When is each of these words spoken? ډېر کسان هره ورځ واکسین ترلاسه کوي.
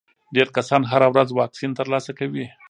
ډېر 0.35 0.47
کسان 0.57 0.81
هره 0.91 1.07
ورځ 1.13 1.29
واکسین 1.31 1.71
ترلاسه 1.79 2.11
کوي. 2.19 2.45